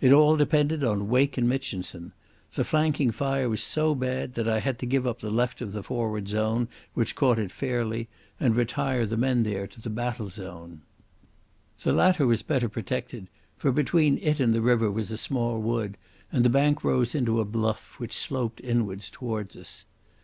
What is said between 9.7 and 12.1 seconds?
the battle zone. The